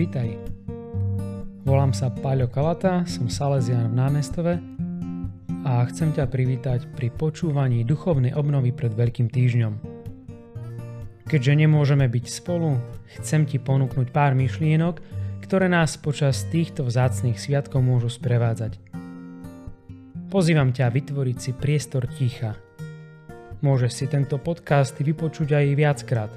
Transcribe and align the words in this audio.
Vítaj. 0.00 0.32
Volám 1.68 1.92
sa 1.92 2.08
Paľo 2.08 2.48
Kalata, 2.48 3.04
som 3.04 3.28
Salesian 3.28 3.92
v 3.92 4.00
námestove 4.00 4.56
a 5.68 5.84
chcem 5.92 6.16
ťa 6.16 6.24
privítať 6.24 6.88
pri 6.96 7.12
počúvaní 7.12 7.84
duchovnej 7.84 8.32
obnovy 8.32 8.72
pred 8.72 8.96
Veľkým 8.96 9.28
týždňom. 9.28 9.76
Keďže 11.28 11.52
nemôžeme 11.52 12.08
byť 12.08 12.24
spolu, 12.32 12.80
chcem 13.20 13.44
ti 13.44 13.60
ponúknuť 13.60 14.08
pár 14.08 14.32
myšlienok, 14.32 15.04
ktoré 15.44 15.68
nás 15.68 16.00
počas 16.00 16.48
týchto 16.48 16.88
vzácných 16.88 17.36
sviatkov 17.36 17.84
môžu 17.84 18.08
sprevádzať. 18.08 18.80
Pozývam 20.32 20.72
ťa 20.72 20.96
vytvoriť 20.96 21.36
si 21.36 21.52
priestor 21.52 22.08
ticha. 22.08 22.56
Môžeš 23.60 23.92
si 23.92 24.08
tento 24.08 24.40
podcast 24.40 24.96
vypočuť 24.96 25.60
aj 25.60 25.76
viackrát. 25.76 26.32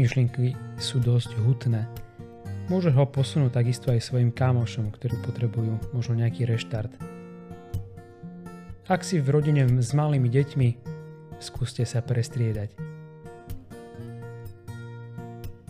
Myšlienky 0.00 0.56
sú 0.80 1.04
dosť 1.04 1.36
hutné. 1.36 2.01
Môžeš 2.72 2.96
ho 2.96 3.04
posunúť 3.04 3.52
takisto 3.60 3.92
aj 3.92 4.00
svojim 4.00 4.32
kámošom, 4.32 4.88
ktorí 4.96 5.20
potrebujú 5.20 5.92
možno 5.92 6.16
nejaký 6.16 6.48
reštart. 6.48 6.88
Ak 8.88 9.04
si 9.04 9.20
v 9.20 9.28
rodine 9.28 9.68
s 9.68 9.92
malými 9.92 10.32
deťmi, 10.32 10.68
skúste 11.36 11.84
sa 11.84 12.00
prestriedať. 12.00 12.72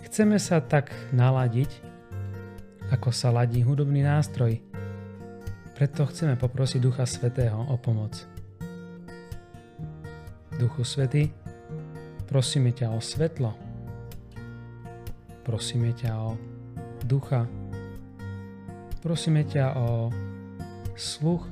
Chceme 0.07 0.39
sa 0.39 0.63
tak 0.63 0.95
naladiť, 1.11 1.75
ako 2.95 3.11
sa 3.11 3.35
ladí 3.35 3.67
hudobný 3.67 4.07
nástroj. 4.07 4.63
Preto 5.75 6.07
chceme 6.07 6.39
poprosiť 6.39 6.79
Ducha 6.79 7.03
Svetého 7.03 7.67
o 7.67 7.83
pomoc. 7.83 8.15
Duchu 10.55 10.87
Svetý, 10.87 11.35
prosíme 12.31 12.71
ťa 12.71 12.95
o 12.95 13.03
svetlo. 13.03 13.59
Prosíme 15.43 15.91
ťa 15.99 16.13
o 16.23 16.52
ducha. 17.05 17.47
Prosíme 19.03 19.43
ťa 19.43 19.75
o 19.77 20.09
sluch. 20.95 21.47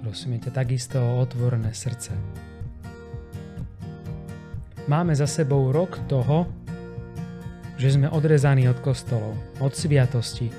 Prosíme 0.00 0.40
ťa 0.40 0.50
takisto 0.52 0.96
o 0.96 1.20
otvorené 1.20 1.76
srdce. 1.76 2.16
Máme 4.88 5.12
za 5.12 5.28
sebou 5.28 5.70
rok 5.70 6.00
toho, 6.08 6.48
že 7.76 7.96
sme 7.96 8.08
odrezaní 8.12 8.68
od 8.68 8.80
kostolov, 8.80 9.36
od 9.60 9.72
sviatosti. 9.72 10.52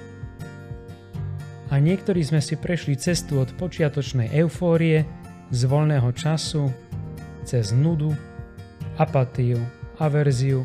A 1.71 1.77
niektorí 1.79 2.21
sme 2.25 2.41
si 2.41 2.57
prešli 2.57 2.97
cestu 2.97 3.41
od 3.41 3.53
počiatočnej 3.57 4.33
eufórie, 4.41 5.05
z 5.51 5.67
voľného 5.67 6.09
času, 6.15 6.71
cez 7.43 7.75
nudu, 7.75 8.15
apatiu, 8.95 9.59
averziu, 9.99 10.63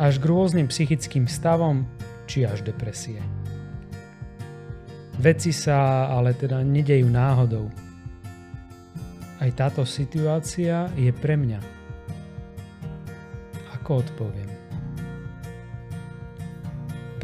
až 0.00 0.18
k 0.18 0.24
rôznym 0.26 0.66
psychickým 0.70 1.28
stavom, 1.30 1.86
či 2.24 2.48
až 2.48 2.64
depresie. 2.66 3.20
Veci 5.20 5.54
sa 5.54 6.10
ale 6.10 6.34
teda 6.34 6.62
nedejú 6.66 7.06
náhodou. 7.06 7.70
Aj 9.38 9.50
táto 9.54 9.86
situácia 9.86 10.90
je 10.98 11.14
pre 11.14 11.38
mňa. 11.38 11.60
Ako 13.78 14.02
odpoviem? 14.02 14.54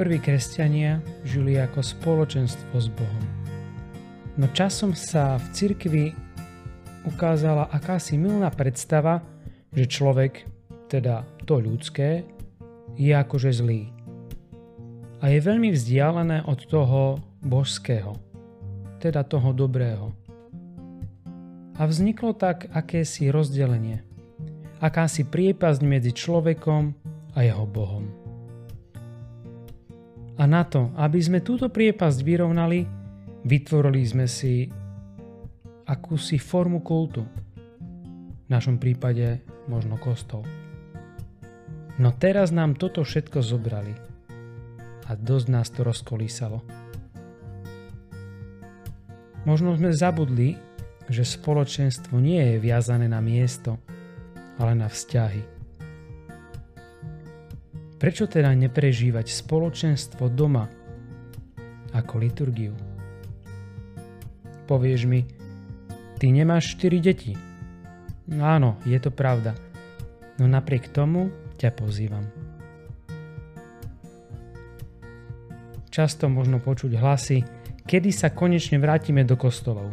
prví 0.01 0.17
kresťania 0.17 1.05
žili 1.29 1.61
ako 1.61 1.85
spoločenstvo 1.85 2.73
s 2.73 2.89
Bohom. 2.89 3.25
No 4.41 4.49
časom 4.57 4.97
sa 4.97 5.37
v 5.37 5.47
cirkvi 5.53 6.05
ukázala 7.05 7.69
akási 7.69 8.17
milná 8.17 8.49
predstava, 8.49 9.21
že 9.77 9.85
človek, 9.85 10.49
teda 10.89 11.29
to 11.45 11.61
ľudské, 11.61 12.25
je 12.97 13.13
akože 13.15 13.51
zlý. 13.55 13.91
A 15.21 15.29
je 15.29 15.39
veľmi 15.43 15.71
vzdialené 15.75 16.49
od 16.49 16.65
toho 16.65 17.21
božského, 17.45 18.17
teda 18.99 19.21
toho 19.27 19.53
dobrého. 19.53 20.17
A 21.77 21.83
vzniklo 21.85 22.37
tak 22.37 22.69
akési 22.73 23.29
rozdelenie, 23.29 24.05
akási 24.81 25.29
priepasť 25.29 25.81
medzi 25.85 26.13
človekom 26.13 26.93
a 27.37 27.39
jeho 27.45 27.65
Bohom. 27.69 28.05
A 30.41 30.49
na 30.49 30.65
to, 30.65 30.89
aby 30.97 31.21
sme 31.21 31.45
túto 31.45 31.69
priepasť 31.69 32.25
vyrovnali, 32.25 32.89
vytvorili 33.45 34.01
sme 34.09 34.25
si 34.25 34.73
akúsi 35.85 36.41
formu 36.41 36.81
kultu. 36.81 37.29
V 38.45 38.49
našom 38.49 38.81
prípade 38.81 39.45
možno 39.69 40.01
kostol. 40.01 40.41
No 42.01 42.17
teraz 42.17 42.49
nám 42.49 42.81
toto 42.81 43.05
všetko 43.05 43.45
zobrali 43.45 43.93
a 45.05 45.13
dosť 45.13 45.47
nás 45.53 45.69
to 45.69 45.85
rozkolísalo. 45.85 46.65
Možno 49.45 49.77
sme 49.77 49.93
zabudli, 49.93 50.57
že 51.13 51.29
spoločenstvo 51.29 52.17
nie 52.17 52.41
je 52.41 52.57
viazané 52.57 53.05
na 53.05 53.21
miesto, 53.21 53.77
ale 54.57 54.73
na 54.81 54.89
vzťahy. 54.89 55.45
Prečo 58.01 58.25
teda 58.25 58.49
neprežívať 58.57 59.29
spoločenstvo 59.29 60.33
doma 60.33 60.65
ako 61.93 62.15
liturgiu? 62.17 62.73
Povieš 64.65 65.05
mi, 65.05 65.29
ty 66.17 66.33
nemáš 66.33 66.81
4 66.81 66.97
deti. 67.05 67.37
No 68.33 68.49
áno, 68.49 68.81
je 68.89 68.97
to 68.97 69.13
pravda. 69.13 69.53
No 70.41 70.49
napriek 70.49 70.89
tomu 70.89 71.29
ťa 71.61 71.71
pozývam. 71.77 72.25
Často 75.93 76.33
možno 76.33 76.65
počuť 76.65 76.97
hlasy, 76.97 77.45
kedy 77.85 78.09
sa 78.09 78.33
konečne 78.33 78.81
vrátime 78.81 79.29
do 79.29 79.37
kostolov. 79.37 79.93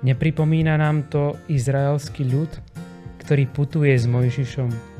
Nepripomína 0.00 0.80
nám 0.80 1.12
to 1.12 1.36
izraelský 1.52 2.24
ľud, 2.24 2.48
ktorý 3.20 3.44
putuje 3.52 3.92
s 3.92 4.08
Mojžišom 4.08 4.96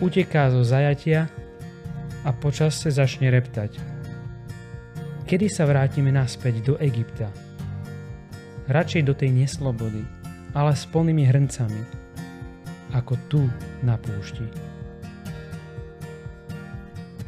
uteká 0.00 0.52
zo 0.52 0.60
zajatia 0.60 1.28
a 2.24 2.30
počasie 2.32 2.92
začne 2.92 3.32
reptať. 3.32 3.80
Kedy 5.26 5.46
sa 5.50 5.66
vrátime 5.66 6.12
naspäť 6.12 6.62
do 6.62 6.74
Egypta? 6.78 7.32
Radšej 8.70 9.02
do 9.06 9.14
tej 9.14 9.30
neslobody, 9.34 10.02
ale 10.54 10.72
s 10.74 10.84
plnými 10.90 11.24
hrncami, 11.26 12.05
ako 12.96 13.14
tu 13.28 13.42
na 13.84 14.00
púšti. 14.00 14.48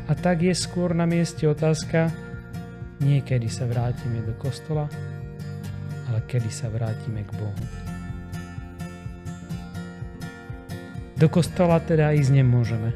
A 0.08 0.16
tak 0.16 0.40
je 0.40 0.56
skôr 0.56 0.96
na 0.96 1.04
mieste 1.04 1.44
otázka, 1.44 2.08
nie 3.04 3.20
kedy 3.20 3.52
sa 3.52 3.68
vrátime 3.68 4.24
do 4.24 4.32
kostola, 4.40 4.88
ale 6.08 6.24
kedy 6.24 6.48
sa 6.48 6.72
vrátime 6.72 7.28
k 7.28 7.30
Bohu. 7.36 7.64
Do 11.18 11.28
kostola 11.28 11.76
teda 11.84 12.16
ísť 12.16 12.30
nemôžeme. 12.40 12.94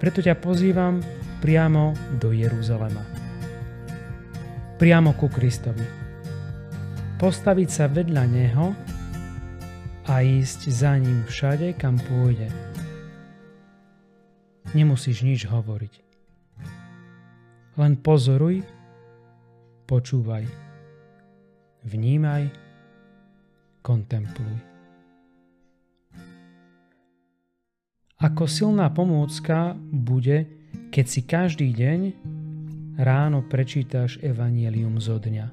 Preto 0.00 0.24
ťa 0.24 0.40
pozývam 0.40 1.04
priamo 1.44 1.92
do 2.16 2.32
Jeruzalema. 2.32 3.04
Priamo 4.80 5.12
ku 5.12 5.28
Kristovi. 5.28 5.84
Postaviť 7.20 7.68
sa 7.68 7.84
vedľa 7.84 8.24
Neho 8.24 8.89
a 10.10 10.26
ísť 10.26 10.66
za 10.74 10.98
ním 10.98 11.22
všade, 11.22 11.78
kam 11.78 11.94
pôjde. 11.94 12.50
Nemusíš 14.74 15.22
nič 15.22 15.46
hovoriť. 15.46 15.94
Len 17.78 17.94
pozoruj, 18.02 18.66
počúvaj, 19.86 20.50
vnímaj, 21.86 22.50
kontempluj. 23.86 24.58
Ako 28.20 28.44
silná 28.50 28.90
pomôcka 28.90 29.78
bude, 29.78 30.44
keď 30.90 31.06
si 31.06 31.20
každý 31.22 31.70
deň 31.70 32.00
ráno 32.98 33.46
prečítaš 33.46 34.18
Evangelium 34.20 34.98
zo 34.98 35.22
dňa. 35.22 35.46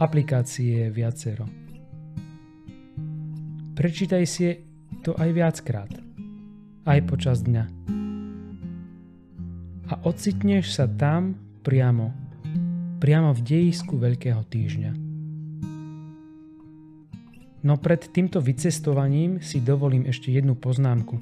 Aplikácie 0.00 0.86
je 0.86 0.88
viacero. 0.88 1.65
Prečítaj 3.76 4.24
si 4.24 4.56
to 5.04 5.12
aj 5.20 5.36
viackrát, 5.36 5.92
aj 6.88 6.98
počas 7.04 7.44
dňa. 7.44 7.64
A 9.92 9.94
ocitneš 10.08 10.72
sa 10.72 10.88
tam 10.88 11.36
priamo, 11.60 12.08
priamo 12.96 13.36
v 13.36 13.40
dejisku 13.44 14.00
Veľkého 14.00 14.40
týždňa. 14.48 14.92
No 17.68 17.76
pred 17.76 18.00
týmto 18.08 18.40
vycestovaním 18.40 19.44
si 19.44 19.60
dovolím 19.60 20.08
ešte 20.08 20.32
jednu 20.32 20.56
poznámku. 20.56 21.20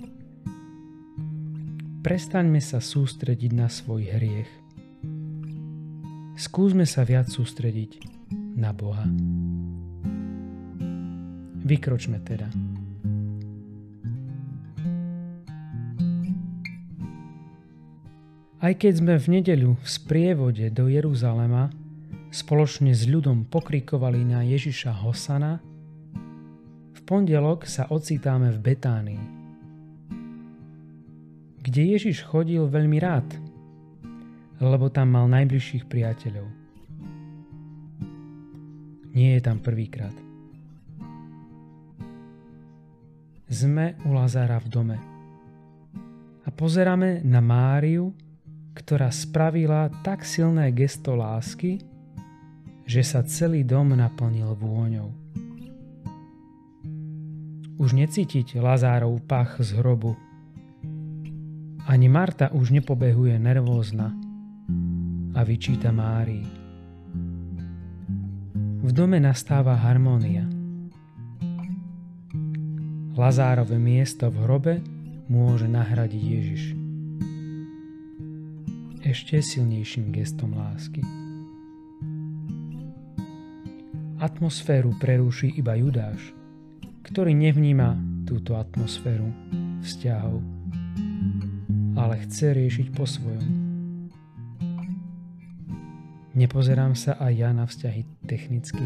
Prestaňme 2.06 2.62
sa 2.62 2.79
sústrediť 2.79 3.51
na 3.51 3.67
svoj 3.67 4.15
hriech. 4.15 4.51
Skúsme 6.39 6.87
sa 6.87 7.03
viac 7.03 7.27
sústrediť 7.27 7.99
na 8.55 8.71
Boha. 8.71 9.11
Vykročme 11.64 12.20
teda. 12.20 12.52
Aj 18.64 18.72
keď 18.72 18.93
sme 18.96 19.14
v 19.20 19.26
nedeľu 19.28 19.76
v 19.76 19.87
sprievode 19.88 20.64
do 20.72 20.88
Jeruzalema 20.88 21.69
spoločne 22.32 22.96
s 22.96 23.05
ľudom 23.05 23.44
pokrikovali 23.44 24.25
na 24.25 24.40
Ježiša 24.40 25.05
Hosana, 25.05 25.61
v 26.96 27.00
pondelok 27.05 27.69
sa 27.69 27.84
ocitáme 27.93 28.49
v 28.56 28.58
Betánii, 28.64 29.25
kde 31.60 31.82
Ježiš 31.93 32.25
chodil 32.25 32.64
veľmi 32.64 32.96
rád, 33.05 33.28
lebo 34.64 34.88
tam 34.88 35.12
mal 35.12 35.28
najbližších 35.28 35.84
priateľov. 35.84 36.49
Nie 39.12 39.37
je 39.37 39.43
tam 39.44 39.60
prvýkrát. 39.60 40.24
Sme 43.44 44.00
u 44.08 44.17
Lazára 44.17 44.56
v 44.56 44.69
dome 44.73 44.99
a 46.44 46.49
pozeráme 46.49 47.25
na 47.25 47.41
Máriu, 47.44 48.12
ktorá 48.76 49.08
spravila 49.12 49.88
tak 50.05 50.25
silné 50.25 50.73
gesto 50.73 51.17
lásky, 51.17 51.81
že 52.85 53.00
sa 53.00 53.25
celý 53.25 53.64
dom 53.64 53.96
naplnil 53.96 54.52
vôňou. 54.56 55.08
Už 57.81 57.91
necítiť 57.96 58.61
Lazárov 58.61 59.25
pach 59.25 59.61
z 59.61 59.76
hrobu. 59.76 60.14
Ani 61.85 62.08
Marta 62.08 62.49
už 62.49 62.73
nepobehuje 62.73 63.37
nervózna 63.37 64.12
a 65.37 65.41
vyčíta 65.44 65.93
Márii. 65.93 66.49
V 68.85 68.91
dome 68.93 69.17
nastáva 69.17 69.76
harmónia. 69.81 70.54
Lazárové 73.14 73.78
miesto 73.78 74.26
v 74.26 74.43
hrobe 74.43 74.75
môže 75.31 75.70
nahradiť 75.70 76.19
Ježiš. 76.19 76.62
Ešte 79.06 79.38
silnejším 79.38 80.11
gestom 80.11 80.58
lásky. 80.58 80.99
Atmosféru 84.19 84.99
preruší 84.99 85.55
iba 85.55 85.78
Judáš, 85.78 86.34
ktorý 87.06 87.38
nevníma 87.38 87.94
túto 88.26 88.58
atmosféru 88.58 89.31
vzťahov, 89.87 90.43
ale 91.94 92.19
chce 92.26 92.50
riešiť 92.50 92.87
po 92.99 93.06
svojom. 93.06 93.46
Nepozerám 96.34 96.99
sa 96.99 97.14
aj 97.22 97.32
ja 97.38 97.55
na 97.55 97.70
vzťahy 97.70 98.26
technicky, 98.26 98.82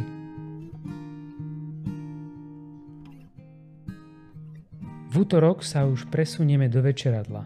Útorok 5.19 5.67
sa 5.67 5.83
už 5.83 6.07
presunieme 6.15 6.71
do 6.71 6.79
večeradla, 6.79 7.43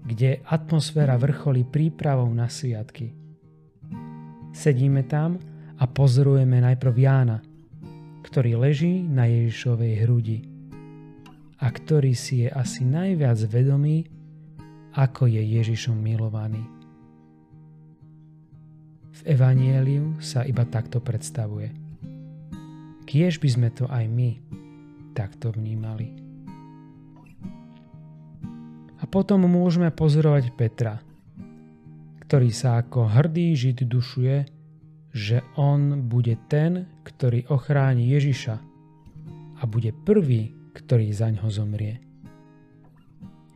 kde 0.00 0.40
atmosféra 0.48 1.20
vrcholí 1.20 1.68
prípravou 1.68 2.24
na 2.32 2.48
sviatky. 2.48 3.12
Sedíme 4.56 5.04
tam 5.04 5.36
a 5.76 5.84
pozorujeme 5.84 6.56
najprv 6.64 6.94
Jána, 6.96 7.44
ktorý 8.24 8.64
leží 8.64 9.04
na 9.04 9.28
Ježišovej 9.28 9.92
hrudi 10.08 10.38
a 11.60 11.68
ktorý 11.68 12.16
si 12.16 12.40
je 12.40 12.48
asi 12.48 12.80
najviac 12.80 13.36
vedomý, 13.44 14.08
ako 14.96 15.28
je 15.28 15.44
Ježišom 15.44 16.00
milovaný. 16.00 16.64
V 19.20 19.36
Evanieliu 19.36 20.16
sa 20.24 20.48
iba 20.48 20.64
takto 20.64 21.04
predstavuje. 21.04 21.76
Kiež 23.04 23.36
by 23.36 23.48
sme 23.52 23.68
to 23.68 23.84
aj 23.92 24.08
my 24.08 24.40
takto 25.12 25.52
vnímali 25.52 26.27
potom 29.08 29.48
môžeme 29.48 29.88
pozorovať 29.88 30.52
Petra, 30.52 31.00
ktorý 32.28 32.52
sa 32.52 32.84
ako 32.84 33.08
hrdý 33.08 33.56
žid 33.56 33.88
dušuje, 33.88 34.44
že 35.16 35.40
on 35.56 36.04
bude 36.06 36.36
ten, 36.52 36.84
ktorý 37.02 37.48
ochráni 37.48 38.12
Ježiša 38.12 38.56
a 39.58 39.62
bude 39.64 39.90
prvý, 39.90 40.52
ktorý 40.76 41.08
za 41.10 41.32
ňo 41.32 41.48
zomrie. 41.48 42.04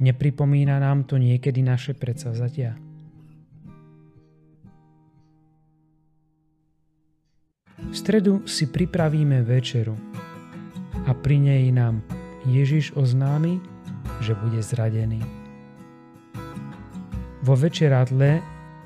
Nepripomína 0.02 0.82
nám 0.82 1.06
to 1.06 1.20
niekedy 1.20 1.62
naše 1.62 1.94
predsavzatia? 1.94 2.75
V 7.93 7.94
stredu 7.94 8.43
si 8.48 8.66
pripravíme 8.72 9.44
večeru 9.44 9.94
a 11.06 11.12
pri 11.12 11.37
nej 11.38 11.69
nám 11.70 12.00
Ježiš 12.48 12.96
oznámi, 12.96 13.60
že 14.25 14.34
bude 14.38 14.64
zradený. 14.64 15.42
Vo 17.43 17.59
večeradle 17.59 18.39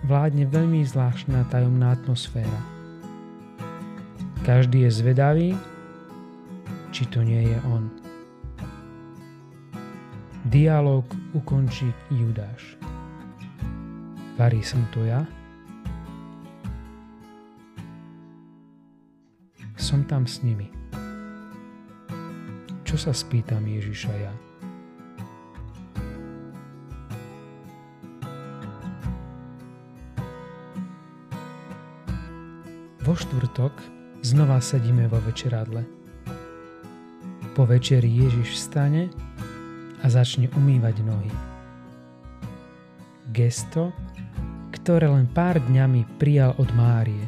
vládne 0.08 0.48
veľmi 0.48 0.80
zvláštna 0.88 1.44
tajomná 1.52 1.92
atmosféra. 1.92 2.60
Každý 4.48 4.88
je 4.88 4.90
zvedavý, 4.96 5.50
či 6.88 7.04
to 7.12 7.20
nie 7.20 7.52
je 7.52 7.58
on. 7.68 7.92
Dialóg 10.48 11.04
ukončí 11.36 11.92
Judáš. 12.08 12.80
Varí 14.40 14.64
som 14.64 14.80
to 14.88 15.04
ja? 15.04 15.20
Som 19.76 20.08
tam 20.08 20.24
s 20.24 20.40
nimi. 20.40 20.72
Čo 22.88 22.96
sa 22.96 23.12
spýtam 23.12 23.68
Ježiša 23.68 24.12
ja? 24.16 24.32
Štvrtok 33.16 33.72
znova 34.20 34.60
sedíme 34.60 35.08
vo 35.08 35.16
večeradle. 35.24 35.82
Po 37.56 37.64
večeri 37.64 38.12
Ježiš 38.12 38.60
stane 38.60 39.08
a 40.04 40.06
začne 40.12 40.52
umývať 40.52 41.00
nohy. 41.00 41.32
Gesto, 43.32 43.96
ktoré 44.76 45.08
len 45.08 45.24
pár 45.32 45.56
dňami 45.64 46.20
prijal 46.20 46.52
od 46.60 46.68
Márie. 46.76 47.24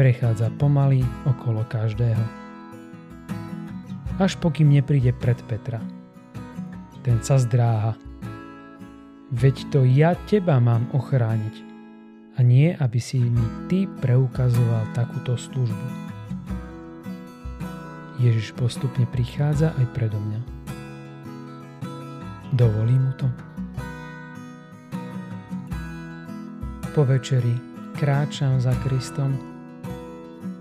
Prechádza 0.00 0.48
pomaly 0.56 1.04
okolo 1.28 1.60
každého. 1.68 2.24
Až 4.16 4.40
pokým 4.40 4.72
nepríde 4.72 5.12
pred 5.12 5.38
Petra. 5.44 5.78
Ten 7.04 7.20
sa 7.20 7.36
zdráha. 7.36 7.94
Veď 9.28 9.68
to 9.68 9.84
ja 9.84 10.16
teba 10.26 10.56
mám 10.56 10.88
ochrániť 10.96 11.67
a 12.38 12.46
nie, 12.46 12.70
aby 12.70 13.02
si 13.02 13.18
mi 13.18 13.42
ty 13.66 13.90
preukazoval 13.98 14.86
takúto 14.94 15.34
službu. 15.34 15.86
Ježiš 18.22 18.54
postupne 18.54 19.06
prichádza 19.10 19.74
aj 19.74 19.86
predo 19.90 20.22
mňa. 20.22 20.40
Dovolí 22.54 22.94
mu 22.94 23.10
to? 23.18 23.26
Po 26.94 27.02
večeri 27.02 27.58
kráčam 27.98 28.62
za 28.62 28.74
Kristom, 28.86 29.34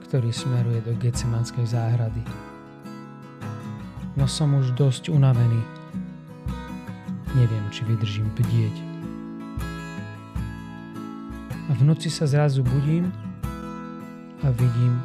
ktorý 0.10 0.34
smeruje 0.34 0.82
do 0.82 0.94
Gecemanskej 0.98 1.66
záhrady. 1.66 2.22
No 4.18 4.26
som 4.26 4.58
už 4.58 4.74
dosť 4.74 5.14
unavený. 5.14 5.62
Neviem, 7.38 7.66
či 7.70 7.86
vydržím 7.86 8.30
bdieť 8.34 8.87
a 11.68 11.72
v 11.76 11.82
noci 11.84 12.08
sa 12.08 12.24
zrazu 12.24 12.64
budím 12.64 13.12
a 14.44 14.48
vidím, 14.56 14.96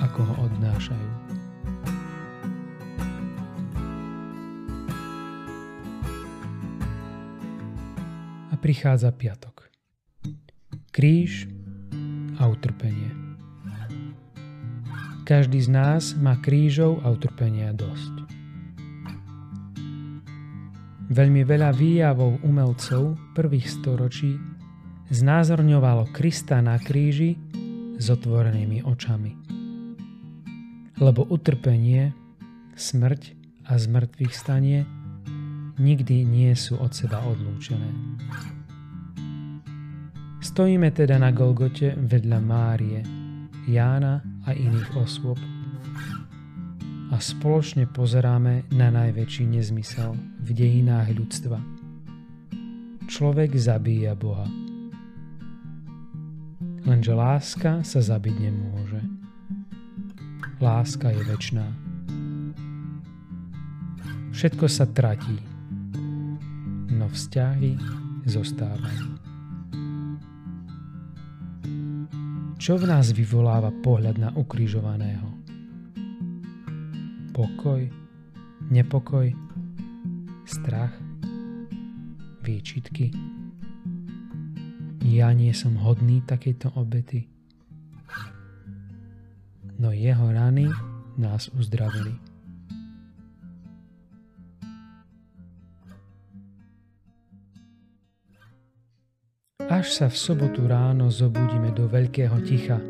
ako 0.00 0.20
ho 0.24 0.34
odnášajú. 0.48 1.10
A 8.48 8.54
prichádza 8.56 9.12
piatok. 9.12 9.68
Kríž 10.92 11.48
a 12.40 12.48
utrpenie. 12.48 13.12
Každý 15.22 15.62
z 15.62 15.70
nás 15.70 16.12
má 16.18 16.36
krížov 16.40 17.00
a 17.06 17.14
utrpenia 17.14 17.70
dosť. 17.72 18.26
Veľmi 21.12 21.44
veľa 21.44 21.70
výjavov 21.76 22.40
umelcov 22.42 23.16
prvých 23.36 23.68
storočí 23.68 24.51
znázorňovalo 25.12 26.08
Krista 26.10 26.64
na 26.64 26.80
kríži 26.80 27.36
s 28.00 28.06
otvorenými 28.08 28.80
očami. 28.80 29.32
Lebo 30.96 31.28
utrpenie, 31.28 32.16
smrť 32.72 33.36
a 33.68 33.76
zmrtvých 33.76 34.34
stanie 34.34 34.88
nikdy 35.76 36.24
nie 36.24 36.56
sú 36.56 36.80
od 36.80 36.96
seba 36.96 37.20
odlúčené. 37.28 37.92
Stojíme 40.42 40.90
teda 40.90 41.20
na 41.20 41.30
Golgote 41.30 41.94
vedľa 41.94 42.38
Márie, 42.42 43.00
Jána 43.70 44.18
a 44.42 44.50
iných 44.50 44.90
osôb 44.98 45.38
a 47.12 47.16
spoločne 47.20 47.86
pozeráme 47.86 48.66
na 48.74 48.90
najväčší 48.90 49.44
nezmysel 49.46 50.18
v 50.42 50.48
dejinách 50.50 51.14
ľudstva– 51.14 51.60
človek 53.12 53.52
zabíja 53.60 54.16
Boha. 54.16 54.61
Lenže 56.82 57.14
láska 57.14 57.86
sa 57.86 58.00
zabiť 58.02 58.36
nemôže. 58.42 59.02
Láska 60.58 61.14
je 61.14 61.22
väčšiná. 61.22 61.66
Všetko 64.34 64.66
sa 64.66 64.90
tratí, 64.90 65.38
no 66.90 67.06
vzťahy 67.06 67.78
zostávajú. 68.26 69.06
Čo 72.62 72.78
v 72.78 72.84
nás 72.86 73.10
vyvoláva 73.10 73.74
pohľad 73.82 74.22
na 74.22 74.30
ukrižovaného? 74.38 75.26
Pokoj, 77.34 77.90
nepokoj, 78.70 79.34
strach, 80.46 80.94
výčitky. 82.42 83.10
Ja 85.12 85.28
nie 85.36 85.52
som 85.52 85.76
hodný 85.76 86.24
takejto 86.24 86.72
obety. 86.72 87.28
No 89.76 89.92
jeho 89.92 90.32
rany 90.32 90.72
nás 91.20 91.52
uzdravili. 91.52 92.16
Až 99.68 99.86
sa 99.92 100.06
v 100.08 100.16
sobotu 100.16 100.64
ráno 100.64 101.12
zobudíme 101.12 101.76
do 101.76 101.92
veľkého 101.92 102.40
ticha. 102.48 102.80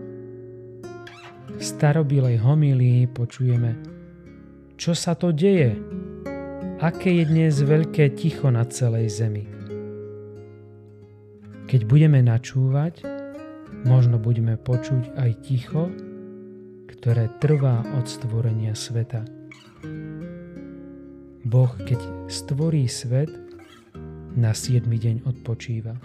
V 1.51 1.63
starobilej 1.63 2.39
homílii 2.39 3.11
počujeme, 3.11 3.75
čo 4.79 4.95
sa 4.95 5.19
to 5.19 5.35
deje, 5.35 5.75
aké 6.79 7.19
je 7.19 7.25
dnes 7.27 7.55
veľké 7.59 8.15
ticho 8.15 8.47
na 8.51 8.63
celej 8.67 9.11
zemi. 9.11 9.62
Keď 11.73 11.89
budeme 11.89 12.21
načúvať, 12.21 13.01
možno 13.89 14.21
budeme 14.21 14.61
počuť 14.61 15.17
aj 15.17 15.31
ticho, 15.41 15.89
ktoré 16.93 17.33
trvá 17.41 17.81
od 17.97 18.05
stvorenia 18.05 18.77
sveta. 18.77 19.25
Boh, 21.49 21.73
keď 21.89 22.29
stvorí 22.29 22.85
svet, 22.85 23.33
na 24.37 24.53
7 24.53 24.85
deň 24.85 25.25
odpočíva. 25.25 25.97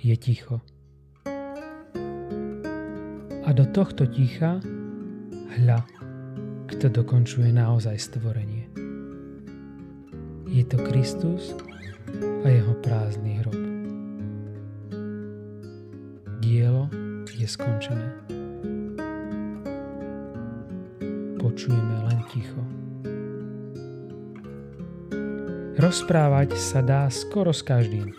Je 0.00 0.16
ticho. 0.20 0.60
A 3.40 3.48
do 3.56 3.64
tohto 3.72 4.04
ticha 4.04 4.60
hľa 5.56 5.80
kto 6.66 6.92
dokončuje 6.92 7.56
naozaj 7.56 7.96
stvorenie. 7.96 8.68
Je 10.50 10.60
to 10.66 10.76
Kristus 10.82 11.56
a 12.46 12.48
jeho 12.48 12.78
prázdny 12.78 13.42
hrob. 13.42 13.58
Dielo 16.38 16.86
je 17.34 17.42
skončené. 17.42 18.06
Počujeme 21.42 21.96
len 22.06 22.18
ticho. 22.30 22.62
Rozprávať 25.74 26.54
sa 26.54 26.86
dá 26.86 27.10
skoro 27.10 27.50
s 27.50 27.66
každým, 27.66 28.14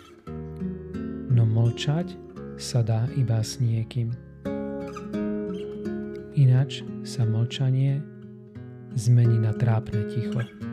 no 1.32 1.48
mlčať 1.48 2.12
sa 2.60 2.84
dá 2.84 3.08
iba 3.16 3.40
s 3.40 3.56
niekým. 3.64 4.12
Ináč 6.36 6.84
sa 7.00 7.24
mlčanie 7.24 8.04
zmení 8.92 9.40
na 9.40 9.56
trápne 9.56 10.04
ticho. 10.12 10.67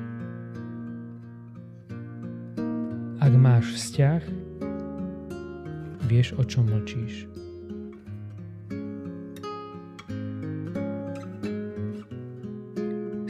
Máš 3.55 3.71
vzťah, 3.71 4.21
vieš, 6.11 6.35
o 6.35 6.43
čom 6.43 6.67
mlčíš. 6.67 7.23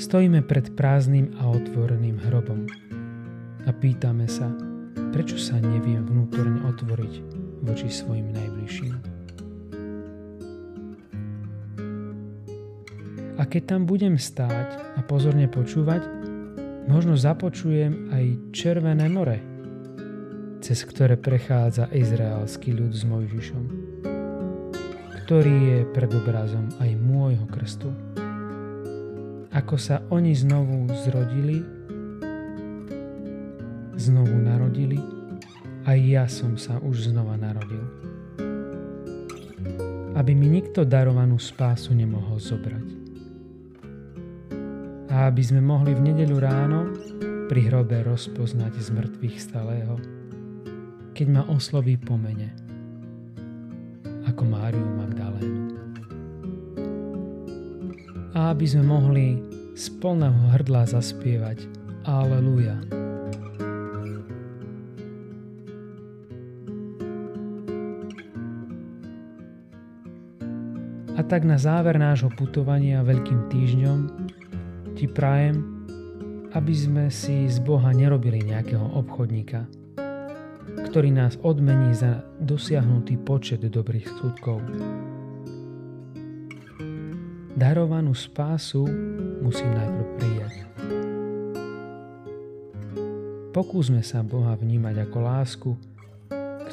Stojíme 0.02 0.42
pred 0.42 0.74
prázdnym 0.74 1.38
a 1.38 1.54
otvoreným 1.54 2.18
hrobom 2.26 2.66
a 3.66 3.70
pýtame 3.70 4.26
sa, 4.26 4.50
prečo 5.14 5.38
sa 5.38 5.62
neviem 5.62 6.02
vnútorne 6.02 6.66
otvoriť 6.74 7.14
voči 7.62 7.86
svojim 7.94 8.34
najbližším. 8.34 8.96
A 13.38 13.46
keď 13.46 13.78
tam 13.78 13.86
budem 13.86 14.18
stáť 14.18 14.98
a 14.98 15.06
pozorne 15.06 15.46
počúvať, 15.46 16.02
možno 16.90 17.14
započujem 17.14 18.10
aj 18.10 18.26
Červené 18.58 19.06
more, 19.06 19.54
cez 20.66 20.82
ktoré 20.82 21.14
prechádza 21.14 21.86
izraelský 21.94 22.74
ľud 22.74 22.90
s 22.90 23.06
Mojžišom, 23.06 23.64
ktorý 25.22 25.56
je 25.62 25.80
predobrazom 25.94 26.74
aj 26.82 26.90
môjho 27.06 27.46
krstu. 27.46 27.94
Ako 29.54 29.78
sa 29.78 30.02
oni 30.10 30.34
znovu 30.34 30.90
zrodili, 31.06 31.62
znovu 33.94 34.42
narodili, 34.42 34.98
aj 35.86 35.98
ja 36.02 36.26
som 36.26 36.58
sa 36.58 36.82
už 36.82 37.14
znova 37.14 37.38
narodil. 37.38 37.86
Aby 40.18 40.34
mi 40.34 40.50
nikto 40.50 40.82
darovanú 40.82 41.38
spásu 41.38 41.94
nemohol 41.94 42.42
zobrať 42.42 43.06
a 45.14 45.30
aby 45.30 45.44
sme 45.46 45.62
mohli 45.62 45.94
v 45.94 46.10
nedeľu 46.10 46.38
ráno 46.42 46.90
pri 47.46 47.70
hrobe 47.70 48.02
rozpoznať 48.02 48.74
z 48.82 48.90
mŕtvych 48.98 49.38
stalého, 49.38 49.96
keď 51.16 51.28
ma 51.32 51.48
osloví 51.48 51.96
po 51.96 52.20
mene, 52.20 52.52
ako 54.28 54.44
Máriu 54.44 54.84
Magdalénu. 54.84 55.64
A 58.36 58.52
aby 58.52 58.68
sme 58.68 58.84
mohli 58.84 59.40
z 59.80 59.96
plného 60.04 60.52
hrdla 60.52 60.84
zaspievať 60.84 61.64
Aleluja. 62.04 62.76
A 71.16 71.24
tak 71.24 71.48
na 71.48 71.56
záver 71.56 71.96
nášho 71.96 72.28
putovania 72.36 73.08
Veľkým 73.08 73.48
týždňom 73.48 74.00
ti 75.00 75.08
prajem, 75.08 75.64
aby 76.52 76.76
sme 76.76 77.08
si 77.08 77.48
z 77.48 77.64
Boha 77.64 77.96
nerobili 77.96 78.44
nejakého 78.44 78.84
obchodníka, 79.00 79.64
ktorý 80.66 81.14
nás 81.14 81.38
odmení 81.46 81.94
za 81.94 82.26
dosiahnutý 82.42 83.20
počet 83.22 83.62
dobrých 83.66 84.08
skutkov. 84.10 84.64
Darovanú 87.56 88.12
spásu 88.12 88.84
musím 89.40 89.72
najprv 89.72 90.08
prijať. 90.20 90.56
Pokúsme 93.56 94.04
sa 94.04 94.20
Boha 94.20 94.60
vnímať 94.60 95.08
ako 95.08 95.18
lásku, 95.24 95.72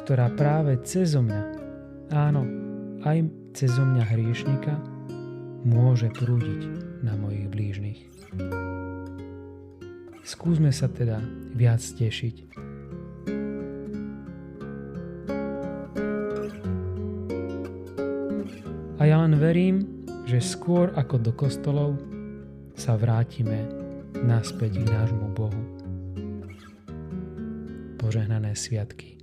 ktorá 0.03 0.27
práve 0.35 0.75
cez 0.83 1.15
mňa, 1.15 1.41
áno, 2.11 2.43
aj 3.07 3.23
cez 3.55 3.71
mňa 3.71 4.03
hriešnika, 4.03 4.75
môže 5.63 6.11
prúdiť 6.11 6.61
na 6.99 7.15
mojich 7.15 7.47
blížnych. 7.47 7.99
Skúsme 10.27 10.75
sa 10.75 10.91
teda 10.91 11.23
viac 11.55 11.79
tešiť. 11.79 12.52
Ja 19.13 19.21
len 19.21 19.37
verím, 19.37 19.85
že 20.25 20.41
skôr 20.41 20.89
ako 20.97 21.21
do 21.21 21.37
kostolov 21.37 22.01
sa 22.73 22.97
vrátime 22.97 23.61
naspäť 24.25 24.81
k 24.81 24.89
nášmu 24.89 25.37
Bohu. 25.37 25.61
Požehnané 28.01 28.57
sviatky. 28.57 29.22